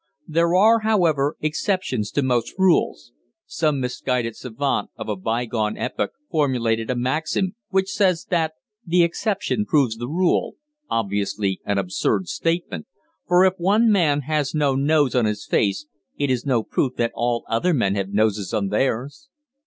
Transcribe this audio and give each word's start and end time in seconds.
There 0.27 0.55
are, 0.55 0.79
however, 0.79 1.35
exceptions 1.41 2.09
to 2.13 2.23
most 2.23 2.55
rules 2.57 3.13
some 3.45 3.79
misguided 3.79 4.35
savant 4.35 4.89
of 4.95 5.07
a 5.07 5.15
bygone 5.15 5.77
epoch 5.77 6.13
formulated 6.31 6.89
a 6.89 6.95
maxim 6.95 7.55
which 7.69 7.91
says 7.91 8.25
that 8.31 8.53
"the 8.83 9.03
exception 9.03 9.63
proves 9.63 9.97
the 9.97 10.07
rule," 10.07 10.55
obviously 10.89 11.61
an 11.65 11.77
absurd 11.77 12.29
statement, 12.29 12.87
for 13.27 13.45
if 13.45 13.53
one 13.59 13.91
man 13.91 14.21
has 14.21 14.55
no 14.55 14.73
nose 14.73 15.13
on 15.13 15.25
his 15.25 15.45
face 15.45 15.85
it 16.17 16.31
is 16.31 16.47
no 16.47 16.63
proof 16.63 16.95
that 16.95 17.11
all 17.13 17.45
other 17.47 17.71
men 17.71 17.93
have 17.93 18.09
noses 18.09 18.55
on 18.55 18.69
theirs. 18.69 19.29